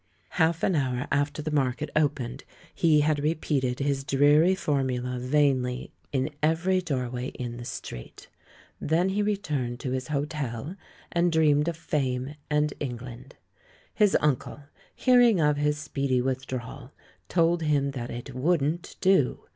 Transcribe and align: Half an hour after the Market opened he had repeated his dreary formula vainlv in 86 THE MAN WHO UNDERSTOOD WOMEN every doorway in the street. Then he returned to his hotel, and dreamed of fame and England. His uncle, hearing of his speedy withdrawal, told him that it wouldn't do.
Half 0.29 0.63
an 0.63 0.73
hour 0.75 1.07
after 1.11 1.43
the 1.43 1.51
Market 1.51 1.91
opened 1.95 2.43
he 2.73 3.01
had 3.01 3.19
repeated 3.19 3.77
his 3.77 4.03
dreary 4.03 4.55
formula 4.55 5.19
vainlv 5.19 5.19
in 5.19 5.19
86 5.19 5.29
THE 5.29 5.39
MAN 5.51 5.69
WHO 5.69 5.77
UNDERSTOOD 5.77 6.33
WOMEN 6.33 6.51
every 6.73 6.81
doorway 6.81 7.27
in 7.27 7.57
the 7.57 7.65
street. 7.65 8.29
Then 8.79 9.09
he 9.09 9.21
returned 9.21 9.79
to 9.81 9.91
his 9.91 10.07
hotel, 10.07 10.75
and 11.11 11.31
dreamed 11.31 11.67
of 11.67 11.77
fame 11.77 12.33
and 12.49 12.73
England. 12.79 13.35
His 13.93 14.17
uncle, 14.19 14.63
hearing 14.95 15.39
of 15.39 15.57
his 15.57 15.77
speedy 15.77 16.19
withdrawal, 16.19 16.93
told 17.29 17.61
him 17.61 17.91
that 17.91 18.09
it 18.09 18.33
wouldn't 18.33 18.95
do. 19.01 19.41